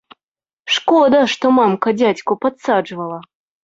[0.77, 3.27] Шкода, што мамка дзядзьку падсаджвала!